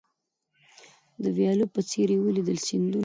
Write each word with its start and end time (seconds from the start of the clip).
د 1.23 1.25
ویالو 1.37 1.65
په 1.73 1.81
څېر 1.89 2.07
یې 2.13 2.17
ولیدل 2.21 2.57
سیندونه 2.67 2.97